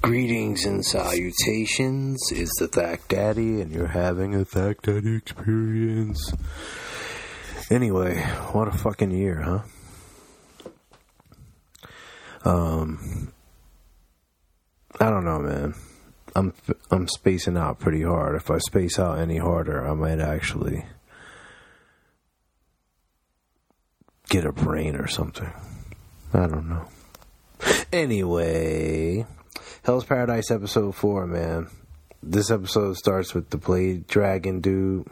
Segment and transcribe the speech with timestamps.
[0.00, 2.30] Greetings and salutations.
[2.30, 6.32] It's the Thack Daddy, and you're having a Thack Daddy experience.
[7.70, 8.20] Anyway,
[8.52, 9.62] what a fucking year, huh?
[12.48, 13.32] Um,
[15.00, 15.74] I don't know, man.
[16.34, 16.54] I'm
[16.90, 18.36] I'm spacing out pretty hard.
[18.36, 20.84] If I space out any harder, I might actually
[24.28, 25.52] get a brain or something.
[26.32, 26.88] I don't know.
[27.92, 29.26] Anyway,
[29.88, 31.68] Hell's Paradise episode 4, man.
[32.22, 35.08] This episode starts with the Blade Dragon dude.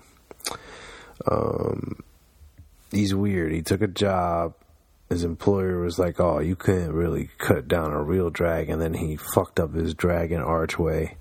[1.26, 2.00] Um,
[2.90, 3.52] he's weird.
[3.52, 4.52] He took a job.
[5.08, 9.16] His employer was like, "Oh, you couldn't really cut down a real dragon." Then he
[9.16, 11.16] fucked up his dragon archway,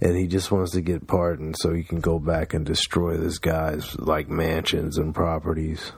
[0.00, 3.38] and he just wants to get pardoned so he can go back and destroy this
[3.38, 5.92] guy's like mansions and properties.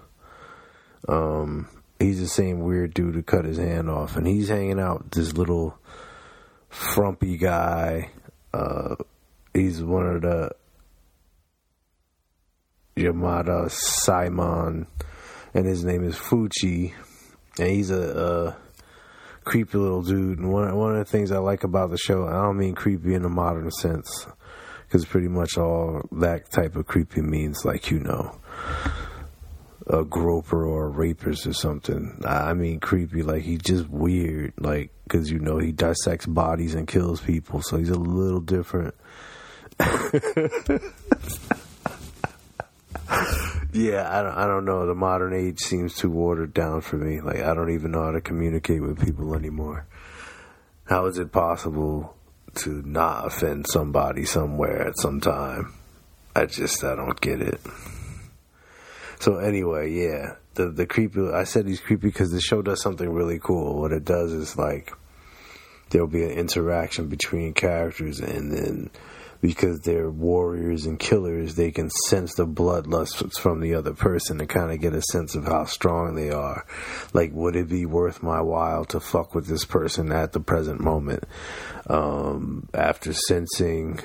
[1.08, 1.66] Um,
[1.98, 5.12] he's the same weird dude who cut his hand off, and he's hanging out with
[5.12, 5.78] this little
[6.70, 8.10] frumpy guy.
[8.55, 8.97] Uh,
[9.52, 10.50] he's one of the
[12.97, 14.86] Yamada Asaemon,
[15.55, 16.92] and his name is Fuchi,
[17.59, 18.56] and he's a, a
[19.44, 20.39] creepy little dude.
[20.39, 23.14] And one one of the things I like about the show, I don't mean creepy
[23.14, 24.27] in a modern sense,
[24.87, 28.39] because pretty much all that type of creepy means like you know
[29.91, 32.22] a groper or a rapist or something.
[32.24, 33.22] I mean, creepy.
[33.22, 34.55] Like he's just weird.
[34.58, 38.94] Like because you know he dissects bodies and kills people, so he's a little different.
[43.72, 44.36] yeah, I don't.
[44.36, 44.86] I don't know.
[44.86, 47.20] The modern age seems too watered down for me.
[47.20, 49.86] Like I don't even know how to communicate with people anymore.
[50.84, 52.16] How is it possible
[52.56, 55.75] to not offend somebody somewhere at some time?
[56.36, 57.60] I just I don't get it.
[59.20, 61.28] So anyway, yeah, the the creepy.
[61.30, 63.78] I said he's creepy because the show does something really cool.
[63.80, 64.92] What it does is like
[65.90, 68.91] there'll be an interaction between characters, and then
[69.42, 74.47] because they're warriors and killers, they can sense the bloodlust from the other person to
[74.47, 76.66] kind of get a sense of how strong they are.
[77.12, 80.80] Like, would it be worth my while to fuck with this person at the present
[80.80, 81.25] moment?
[81.86, 84.00] Um, after sensing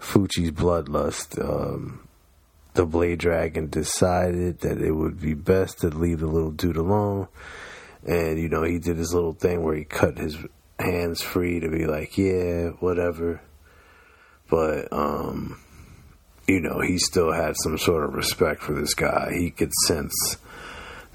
[0.00, 2.07] Fuchi's bloodlust, um,
[2.74, 7.28] the Blade Dragon decided that it would be best to leave the little dude alone.
[8.06, 10.36] And, you know, he did his little thing where he cut his
[10.78, 13.40] hands free to be like, yeah, whatever.
[14.48, 15.60] But, um,
[16.46, 19.32] you know, he still had some sort of respect for this guy.
[19.36, 20.38] He could sense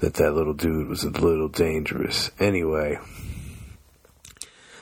[0.00, 2.30] that that little dude was a little dangerous.
[2.38, 2.98] Anyway,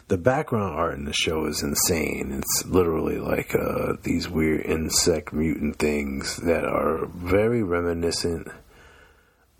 [0.09, 2.33] the background art in the show is insane.
[2.39, 8.49] It's literally like uh, these weird insect mutant things that are very reminiscent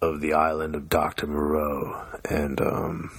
[0.01, 1.27] of the island of Dr.
[1.27, 2.05] Moreau.
[2.29, 3.11] And, um,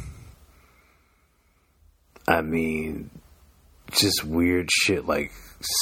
[2.27, 3.09] I mean,
[3.91, 5.31] just weird shit like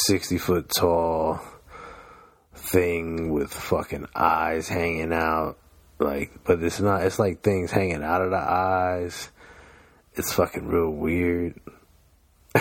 [0.06, 1.42] 60 foot tall
[2.54, 5.58] thing with fucking eyes hanging out.
[6.00, 9.30] Like, but it's not, it's like things hanging out of the eyes.
[10.16, 11.60] It's fucking real weird.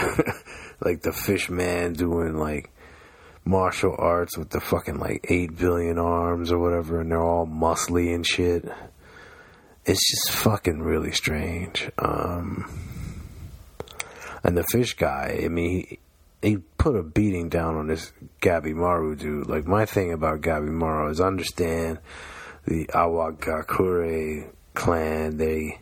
[0.80, 2.70] like the fish man doing like
[3.44, 8.14] martial arts with the fucking like 8 billion arms or whatever, and they're all muscly
[8.14, 8.64] and shit.
[9.84, 11.90] It's just fucking really strange.
[11.98, 12.70] Um,
[14.44, 15.98] and the fish guy, I mean, he,
[16.42, 19.48] he put a beating down on this Gabby Gabimaru dude.
[19.48, 21.98] Like, my thing about Gabby Gabimaru is understand
[22.66, 25.80] the Iwagakure clan, they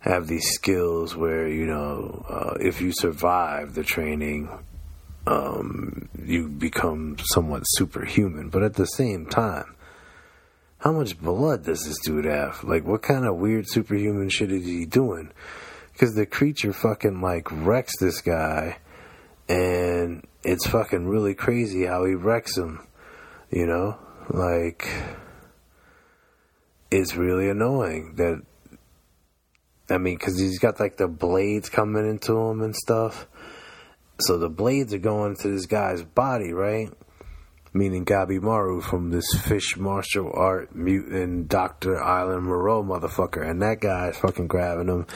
[0.00, 4.48] have these skills where, you know, uh, if you survive the training,
[5.26, 8.48] um, you become somewhat superhuman.
[8.48, 9.76] But at the same time,
[10.78, 12.64] how much blood does this dude have?
[12.64, 15.30] Like, what kind of weird superhuman shit is he doing?
[15.92, 18.78] Because the creature fucking, like, wrecks this guy,
[19.48, 22.80] and it's fucking really crazy how he wrecks him,
[23.50, 23.98] you know?
[24.30, 24.88] Like,
[26.90, 28.42] it's really annoying that,
[29.90, 33.26] I mean, because he's got, like, the blades coming into him and stuff.
[34.20, 36.90] So the blades are going to this guy's body, right?
[37.72, 42.02] meaning Gabimaru from this fish martial art mutant Dr.
[42.02, 43.48] Island Moreau motherfucker.
[43.48, 45.06] And that guy's fucking grabbing him,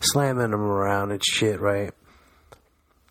[0.00, 1.92] slamming him around and shit, right?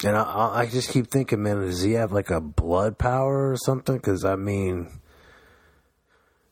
[0.05, 3.57] And I, I just keep thinking, man, does he have like a blood power or
[3.57, 3.95] something?
[3.95, 4.89] Because, I mean,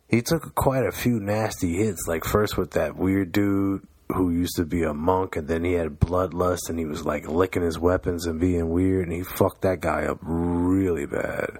[0.08, 2.08] he took quite a few nasty hits.
[2.08, 5.74] Like, first with that weird dude who used to be a monk, and then he
[5.74, 9.62] had bloodlust and he was like licking his weapons and being weird, and he fucked
[9.62, 11.60] that guy up really bad.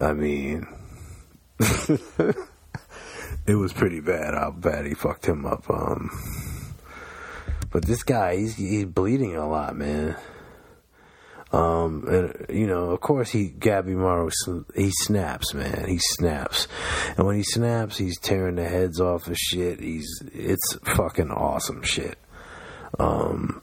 [0.00, 0.66] I mean,
[3.46, 5.68] it was pretty bad how bad he fucked him up.
[5.68, 6.10] Um,
[7.70, 10.16] but this guy, he's, he's bleeding a lot, man.
[11.50, 14.30] Um, and you know, of course, he Gabimaru
[14.74, 15.86] he snaps, man.
[15.88, 16.68] He snaps,
[17.16, 19.80] and when he snaps, he's tearing the heads off of shit.
[19.80, 22.18] He's it's fucking awesome shit.
[22.98, 23.62] Um,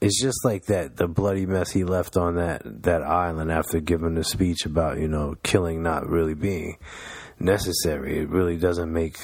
[0.00, 4.14] it's just like that the bloody mess he left on that that island after giving
[4.14, 6.78] the speech about you know killing not really being
[7.38, 8.18] necessary.
[8.18, 9.16] It really doesn't make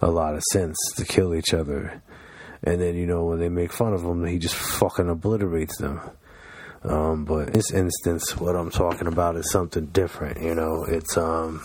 [0.00, 2.02] a lot of sense to kill each other.
[2.62, 6.00] And then you know when they make fun of him, he just fucking obliterates them.
[6.84, 10.42] Um, but this instance, what I'm talking about is something different.
[10.42, 11.62] You know, it's um,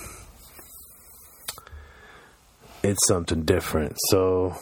[2.84, 3.98] it's something different.
[4.10, 4.56] So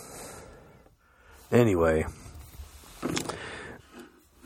[1.52, 2.06] anyway,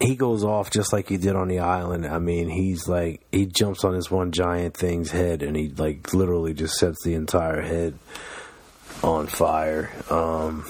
[0.01, 2.05] he goes off just like he did on the island.
[2.05, 6.13] I mean, he's like he jumps on this one giant thing's head and he like
[6.13, 7.97] literally just sets the entire head
[9.03, 9.89] on fire.
[10.09, 10.65] Um,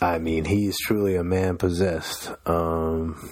[0.00, 2.32] I mean, he is truly a man possessed.
[2.46, 3.30] Um,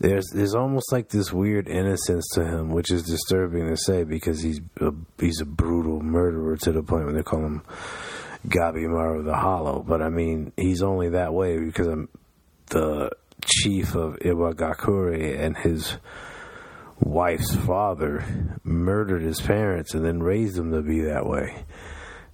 [0.00, 4.42] there's there's almost like this weird innocence to him, which is disturbing to say because
[4.42, 7.62] he's a, he's a brutal murderer to the point where they call him
[8.48, 9.82] Gabimaru the Hollow.
[9.86, 12.08] But I mean, he's only that way because I'm
[12.66, 13.10] the
[13.44, 15.96] chief of Iwagakure and his
[16.98, 18.24] wife's father
[18.64, 21.64] murdered his parents and then raised them to be that way.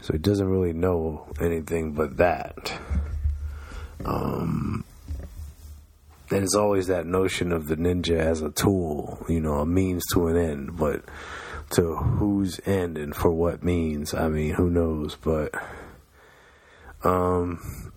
[0.01, 2.73] So he doesn't really know anything but that.
[4.05, 4.85] Um,
[6.31, 10.05] and it's always that notion of the ninja as a tool, you know, a means
[10.13, 11.03] to an end, but
[11.71, 15.53] to whose end and for what means, I mean, who knows, but
[17.05, 17.93] um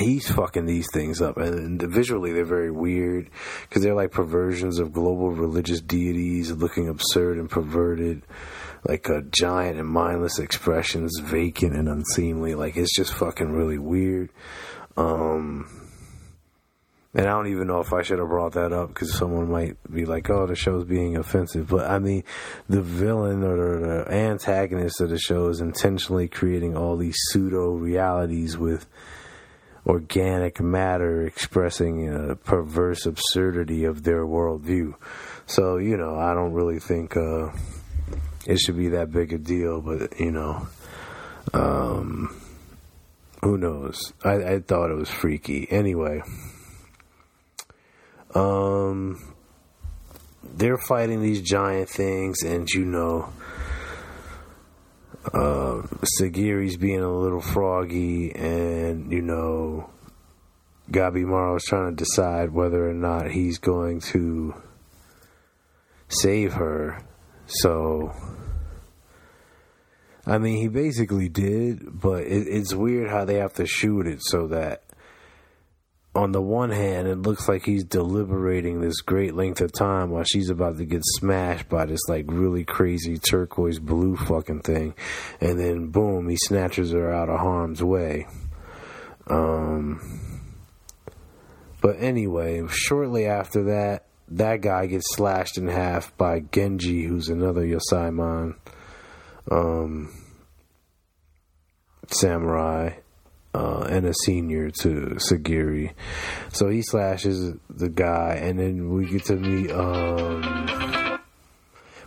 [0.00, 3.30] he's fucking these things up and visually they're very weird
[3.62, 8.22] because they're like perversions of global religious deities looking absurd and perverted
[8.84, 12.54] like a giant and mindless expressions, vacant and unseemly.
[12.54, 14.30] Like it's just fucking really weird.
[14.96, 15.68] Um,
[17.12, 19.76] and I don't even know if I should have brought that up because someone might
[19.92, 22.22] be like, "Oh, the show's being offensive." But I mean,
[22.68, 28.56] the villain or the antagonist of the show is intentionally creating all these pseudo realities
[28.56, 28.86] with
[29.86, 34.94] organic matter expressing a perverse absurdity of their worldview.
[35.46, 37.16] So you know, I don't really think.
[37.16, 37.50] Uh,
[38.46, 40.66] it should be that big a deal, but you know,
[41.52, 42.40] um,
[43.42, 44.12] who knows?
[44.24, 45.66] I, I thought it was freaky.
[45.70, 46.22] Anyway,
[48.34, 49.34] um,
[50.42, 53.32] they're fighting these giant things, and you know,
[55.26, 55.82] uh,
[56.18, 59.90] Sagiri's being a little froggy, and you know,
[60.90, 64.54] Gabimaru is trying to decide whether or not he's going to
[66.08, 67.02] save her.
[67.46, 68.12] So,
[70.26, 74.20] I mean, he basically did, but it, it's weird how they have to shoot it
[74.22, 74.84] so that
[76.14, 80.24] on the one hand, it looks like he's deliberating this great length of time while
[80.24, 84.94] she's about to get smashed by this like really crazy turquoise blue fucking thing,
[85.40, 88.26] and then boom, he snatches her out of harm's way.
[89.28, 90.00] Um,
[91.80, 97.64] but anyway, shortly after that, that guy gets slashed in half by Genji, who's another
[97.64, 98.56] Asaemon
[99.50, 100.12] um,
[102.08, 102.94] samurai
[103.54, 105.92] uh, and a senior to Sagiri.
[106.52, 109.70] So he slashes the guy, and then we get to meet.
[109.70, 111.20] Um,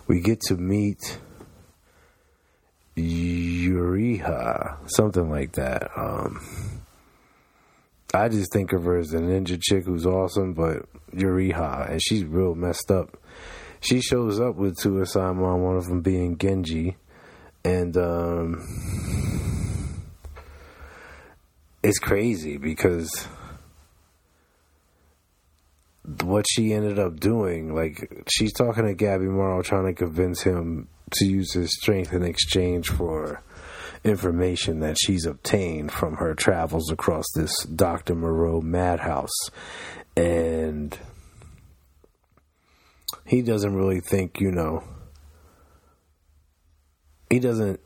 [0.07, 1.19] we get to meet
[2.95, 5.89] Yuriha, something like that.
[5.95, 6.39] Um,
[8.13, 10.85] I just think of her as a ninja chick who's awesome, but
[11.15, 13.17] Yuriha, and she's real messed up.
[13.79, 16.95] She shows up with two Asaemon, one of them being Genji,
[17.65, 19.62] and um,
[21.83, 23.27] it's crazy because
[26.23, 31.25] what she ended up doing, like she's talking to Gabimaru, trying to convince him to
[31.25, 33.41] use his strength in exchange for
[34.03, 38.15] information that she's obtained from her travels across this Dr.
[38.15, 39.49] Moreau madhouse.
[40.15, 40.97] And
[43.25, 44.83] he doesn't really think, you know,
[47.29, 47.79] he doesn't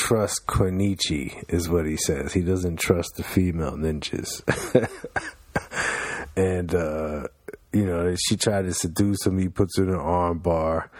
[0.00, 2.32] trust Konichi, is what he says.
[2.32, 4.42] He doesn't trust the female ninjas.
[6.36, 7.28] and, uh,
[7.72, 9.38] you know, she tried to seduce him.
[9.38, 10.90] He puts her in an arm bar.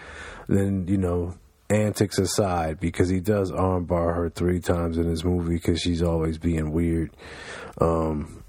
[0.47, 1.35] Then, you know,
[1.69, 6.37] antics aside, because he does armbar her three times in this movie because she's always
[6.37, 7.15] being weird.
[7.79, 8.43] Um,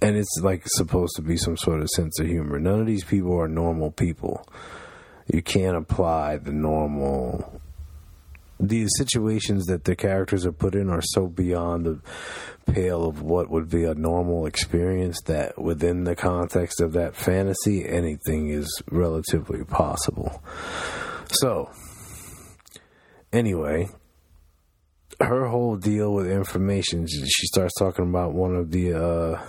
[0.00, 2.60] and it's like supposed to be some sort of sense of humor.
[2.60, 4.46] None of these people are normal people.
[5.32, 7.60] You can't apply the normal
[8.60, 12.00] the situations that the characters are put in are so beyond the
[12.72, 17.86] pale of what would be a normal experience that within the context of that fantasy,
[17.88, 20.42] anything is relatively possible.
[21.30, 21.70] So,
[23.32, 23.88] anyway,
[25.20, 29.42] her whole deal with information, she starts talking about one of the, uh,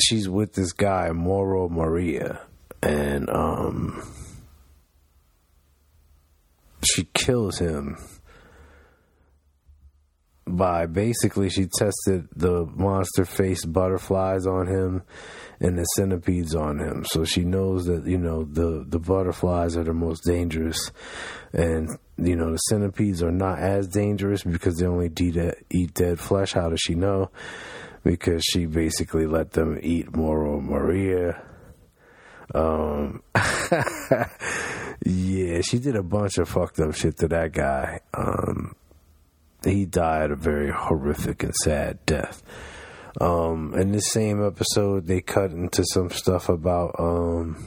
[0.00, 2.40] she's with this guy, Moro Maria,
[2.82, 4.02] and, um,
[6.84, 7.96] she kills him
[10.46, 15.02] by basically she tested the monster faced butterflies on him
[15.60, 17.04] and the centipedes on him.
[17.06, 20.90] So she knows that, you know, the, the butterflies are the most dangerous
[21.52, 21.88] and,
[22.18, 25.10] you know, the centipedes are not as dangerous because they only
[25.70, 26.52] eat dead flesh.
[26.52, 27.30] How does she know?
[28.02, 31.42] Because she basically let them eat Mauro Maria.
[32.54, 33.22] Um,
[35.04, 38.00] yeah, she did a bunch of fucked up shit to that guy.
[38.12, 38.74] Um,
[39.64, 42.42] he died a very horrific and sad death.
[43.20, 47.64] Um, in this same episode, they cut into some stuff about um,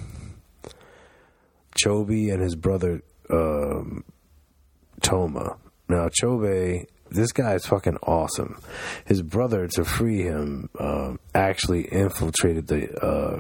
[1.75, 4.03] Chobei and his brother um,
[5.01, 5.57] Toma.
[5.87, 8.59] Now, Chobei, this guy is fucking awesome.
[9.05, 13.39] His brother, to free him, um, actually infiltrated the uh.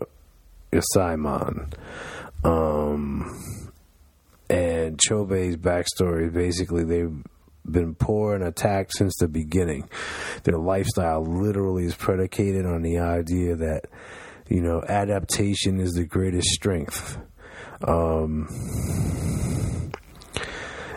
[2.43, 3.66] Um,
[4.49, 7.23] and Chobei's backstory basically they've
[7.69, 9.89] been poor and attacked since the beginning.
[10.43, 13.85] Their lifestyle literally is predicated on the idea that,
[14.47, 17.17] you know, adaptation is the greatest strength.
[17.85, 18.47] Um,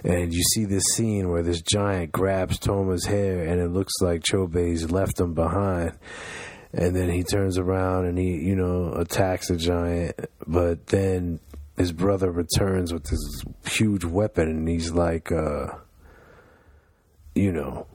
[0.04, 4.22] and you see this scene where this giant grabs Toma's hair and it looks like
[4.22, 5.92] Chobei's left him behind.
[6.72, 10.14] And then he turns around and he, you know, attacks the giant.
[10.46, 11.40] But then
[11.80, 15.68] his brother returns with this huge weapon and he's like, uh,
[17.34, 17.86] you know,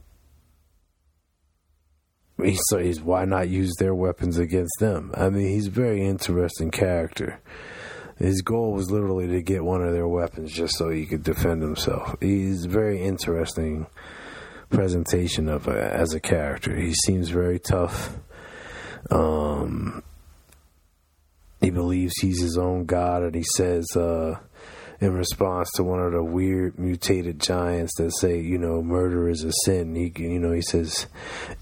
[2.44, 5.12] he says, why not use their weapons against them?
[5.16, 7.40] I mean, he's a very interesting character.
[8.18, 11.62] His goal was literally to get one of their weapons just so he could defend
[11.62, 12.16] himself.
[12.20, 13.86] He's very interesting
[14.72, 16.76] presentation of a, as a character.
[16.76, 18.18] He seems very tough.
[19.12, 20.02] Um,
[21.66, 24.36] he believes he's his own god, and he says, uh,
[25.02, 29.44] in response to one of the weird mutated giants that say, you know, murder is
[29.44, 29.96] a sin.
[29.96, 31.08] He, you know, he says,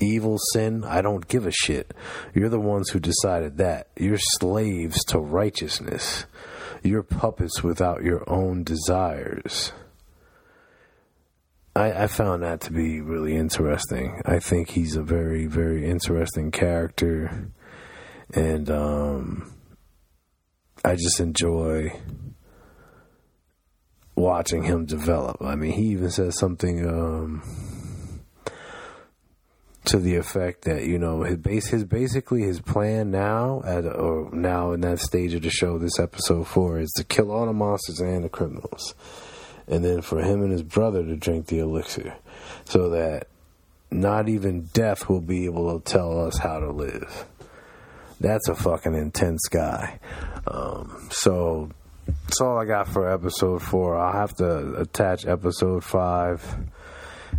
[0.01, 0.83] evil sin.
[0.83, 1.93] I don't give a shit.
[2.35, 3.87] You're the ones who decided that.
[3.97, 6.25] You're slaves to righteousness.
[6.83, 9.71] You're puppets without your own desires.
[11.77, 14.21] I, I found that to be really interesting.
[14.25, 17.47] I think he's a very, very interesting character,
[18.33, 19.53] and um,
[20.85, 21.97] I just enjoy
[24.15, 25.37] watching him develop.
[25.41, 27.41] I mean, he even says something um,
[29.85, 34.29] to the effect that you know his base, his basically his plan now at or
[34.33, 37.53] now in that stage of the show, this episode four is to kill all the
[37.53, 38.93] monsters and the criminals,
[39.67, 42.15] and then for him and his brother to drink the elixir,
[42.65, 43.27] so that
[43.89, 47.25] not even death will be able to tell us how to live.
[48.23, 49.99] That's a fucking intense guy.
[50.47, 51.69] Um, so
[52.07, 53.97] that's all I got for episode four.
[53.97, 56.41] I'll have to attach episode five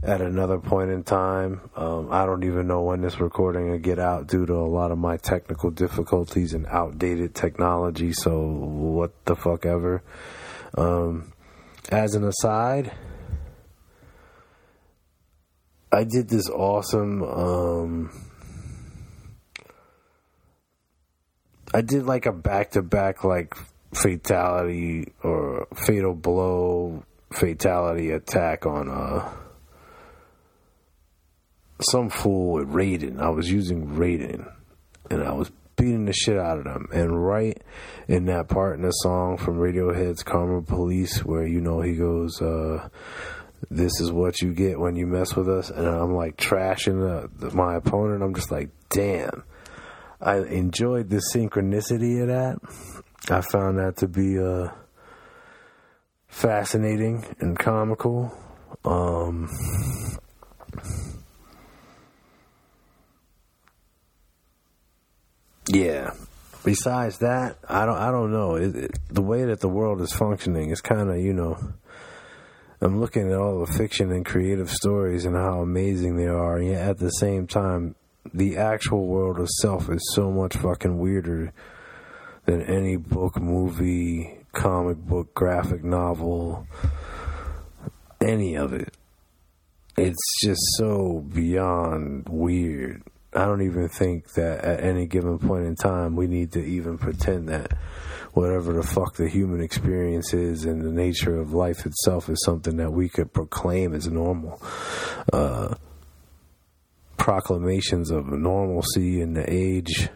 [0.03, 1.63] at another point in time.
[1.75, 4.91] Um, I don't even know when this recording will get out due to a lot
[4.91, 8.13] of my technical difficulties and outdated technology.
[8.13, 10.03] So what the fuck ever.
[10.77, 11.33] Um,
[11.91, 12.93] as an aside,
[15.91, 17.23] I did this awesome.
[17.23, 18.34] Um,
[21.75, 23.57] I did like a back to back like
[23.93, 29.33] fatality or fatal blow fatality attack on uh
[31.81, 33.21] some fool with Raiden.
[33.21, 34.49] I was using Raiden
[35.11, 36.87] and I was beating the shit out of them.
[36.93, 37.61] And right
[38.07, 42.41] in that part in the song from Radiohead's Karma Police where you know he goes,
[42.41, 42.89] uh,
[43.69, 47.49] this is what you get when you mess with us and I'm like trashing the,
[47.49, 48.23] the, my opponent.
[48.23, 49.43] I'm just like, damn.
[50.25, 52.59] I enjoyed the synchronicity of that
[53.31, 54.69] I found that to be uh,
[56.29, 58.37] fascinating and comical.
[58.85, 59.51] Um,
[65.69, 66.11] yeah.
[66.65, 67.97] Besides that, I don't.
[67.97, 68.57] I don't know.
[68.57, 71.59] It, it, the way that the world is functioning is kind of, you know.
[72.81, 76.69] I'm looking at all the fiction and creative stories and how amazing they are, and
[76.69, 77.95] yet at the same time,
[78.33, 81.53] the actual world itself is so much fucking weirder
[82.47, 86.67] than any book, movie, comic book, graphic novel,
[88.21, 88.95] any of it.
[89.97, 93.03] It's just so beyond weird.
[93.33, 96.99] I don't even think that at any given point in time we need to even
[96.99, 97.73] pretend that
[98.33, 102.77] whatever the fuck the human experience is and the nature of life itself is something
[102.77, 104.61] that we could proclaim as normal.
[105.33, 105.75] Uh,
[107.25, 110.11] proclamations of normalcy in the age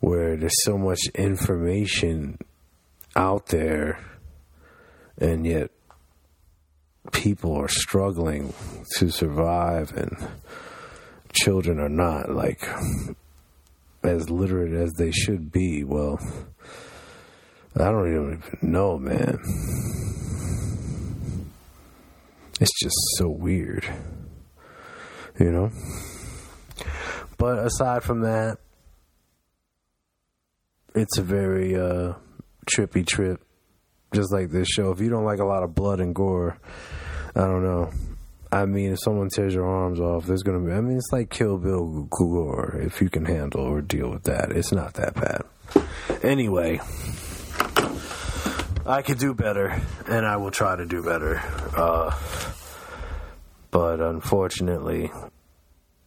[0.00, 2.36] where there's so much information
[3.14, 4.00] out there
[5.18, 5.70] and yet
[7.12, 8.52] people are struggling
[8.96, 10.28] to survive and
[11.32, 12.68] children are not like
[14.02, 16.18] as literate as they should be well
[17.76, 19.38] i don't even know man.
[22.60, 23.84] It's just so weird
[25.38, 25.70] you know
[27.38, 28.58] but aside from that
[30.94, 32.14] it's a very uh,
[32.66, 33.40] trippy trip,
[34.14, 34.90] just like this show.
[34.90, 36.58] If you don't like a lot of blood and gore,
[37.34, 37.90] I don't know.
[38.50, 40.72] I mean, if someone tears your arms off, there's gonna be.
[40.72, 42.78] I mean, it's like Kill Bill gore.
[42.82, 45.42] If you can handle or deal with that, it's not that bad.
[46.22, 46.80] Anyway,
[48.84, 51.40] I could do better, and I will try to do better.
[51.74, 52.14] Uh,
[53.72, 55.10] but unfortunately,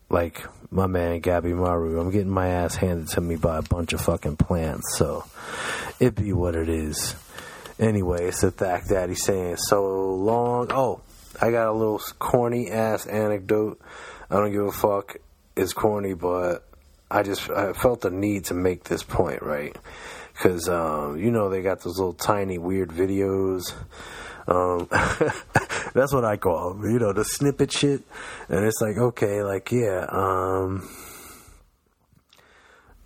[0.09, 3.99] like my man Gabimaru, I'm getting my ass handed to me by a bunch of
[3.99, 5.25] fucking plants, so
[5.99, 7.15] it be what it is.
[7.77, 10.67] Anyway, it's the Thack Daddy saying so long.
[10.71, 11.01] Oh,
[11.41, 13.81] I got a little corny ass anecdote.
[14.29, 15.17] I don't give a fuck.
[15.57, 16.65] It's corny, but
[17.09, 19.75] I just I felt the need to make this point, right?
[20.33, 23.73] Because um, you know they got those little tiny weird videos
[24.47, 24.87] um,
[25.93, 28.01] that's what I call them, you know, the snippet shit.
[28.49, 30.87] And it's like, okay, like, yeah, um,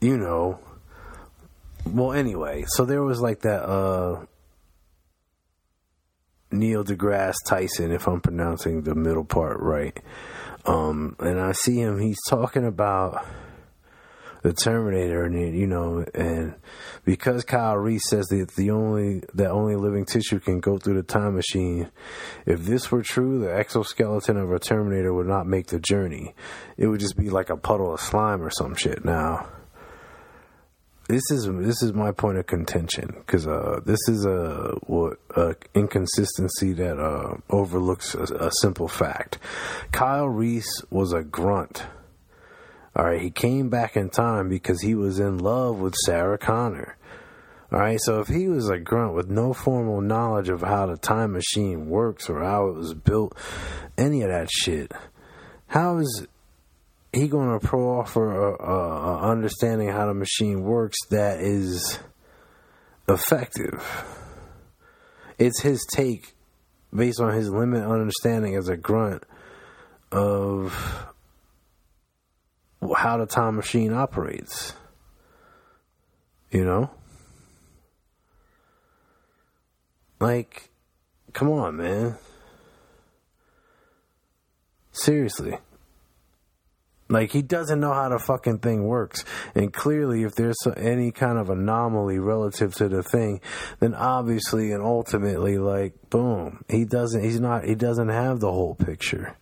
[0.02, 0.60] you know,
[1.86, 4.26] well, anyway, so there was like that, uh,
[6.52, 9.98] Neil deGrasse Tyson, if I'm pronouncing the middle part right.
[10.66, 13.26] Um, and I see him, he's talking about,
[14.42, 16.56] the Terminator, and you know, and
[17.04, 21.04] because Kyle Reese says that the only that only living tissue can go through the
[21.04, 21.90] time machine,
[22.46, 26.36] if this were true, the exoskeleton of a Terminator would not make the journey.
[26.78, 29.04] It would just be like a puddle of slime or some shit.
[29.04, 29.50] Now,
[31.10, 35.56] this is this is my point of contention because uh, this is a what a
[35.74, 39.40] inconsistency that uh, overlooks a, a simple fact.
[39.92, 41.84] Kyle Reese was a grunt
[42.96, 46.98] all right, he came back in time because he was in love with Sarah Connor.
[47.72, 50.98] All right, so if he was a grunt with no formal knowledge of how the
[50.98, 53.38] time machine works or how it was built,
[53.96, 54.92] any of that shit,
[55.68, 56.26] how is
[57.14, 62.00] he going to pro offer a, a, a understanding how the machine works that is
[63.08, 63.86] effective?
[65.38, 66.34] It's his take
[66.94, 69.24] based on his limited understanding as a grunt
[70.12, 71.09] of
[72.98, 74.74] how the time machine operates.
[76.52, 76.92] You know?
[80.20, 80.70] Like,
[81.34, 82.18] come on, man.
[84.92, 85.58] Seriously.
[87.12, 89.26] Like, he doesn't know how the fucking thing works.
[89.56, 93.42] And clearly, if there's any kind of anomaly relative to the thing,
[93.80, 98.76] then obviously and ultimately, like, boom, he doesn't, he's not, he doesn't have the whole
[98.76, 99.36] picture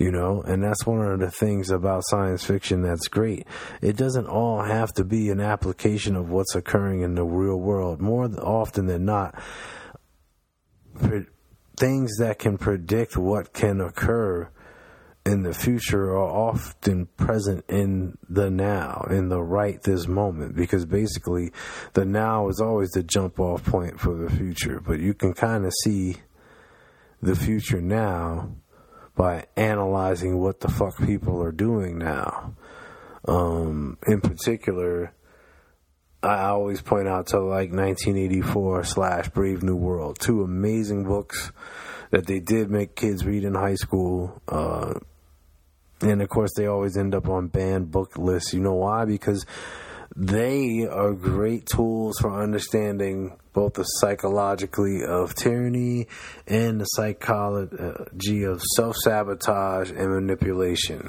[0.00, 0.42] you know?
[0.42, 3.46] And that's one of the things about science fiction that's great.
[3.82, 8.00] It doesn't all have to be an application of what's occurring in the real world.
[8.00, 9.40] More often than not
[11.76, 14.50] things that can predict what can occur
[15.24, 20.86] in the future are often present in the now, in the right this moment, because
[20.86, 21.52] basically
[21.92, 24.80] the now is always the jump off point for the future.
[24.80, 26.16] But you can kind of see
[27.22, 28.50] the future now
[29.14, 32.54] by analyzing what the fuck people are doing now.
[33.26, 35.12] Um, in particular,
[36.22, 41.52] I always point out to like 1984 slash Brave New World, two amazing books
[42.10, 44.40] that they did make kids read in high school.
[44.48, 44.94] Uh,
[46.02, 48.52] and of course, they always end up on banned book lists.
[48.52, 49.04] You know why?
[49.04, 49.46] Because
[50.16, 56.08] they are great tools for understanding both the psychologically of tyranny
[56.46, 61.08] and the psychology of self sabotage and manipulation.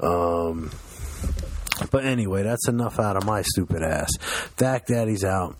[0.00, 0.70] Um,
[1.90, 4.16] but anyway, that's enough out of my stupid ass.
[4.56, 5.56] Thack Daddy's out.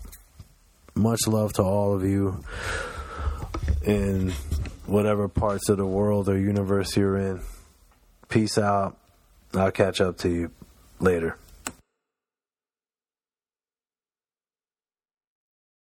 [0.95, 2.41] Much love to all of you
[3.83, 4.31] in
[4.85, 7.41] whatever parts of the world or universe you're in.
[8.29, 8.97] Peace out.
[9.53, 10.51] I'll catch up to you
[10.99, 11.37] later.